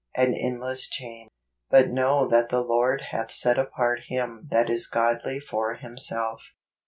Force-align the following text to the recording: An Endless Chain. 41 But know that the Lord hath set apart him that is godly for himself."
An 0.17 0.33
Endless 0.33 0.89
Chain. 0.89 1.27
41 1.69 1.69
But 1.69 1.93
know 1.93 2.27
that 2.27 2.49
the 2.49 2.61
Lord 2.61 3.01
hath 3.11 3.29
set 3.31 3.59
apart 3.59 4.05
him 4.07 4.47
that 4.49 4.67
is 4.67 4.87
godly 4.87 5.39
for 5.39 5.75
himself." 5.75 6.41